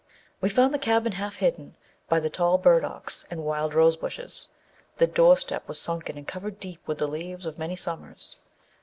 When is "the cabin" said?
0.73-1.11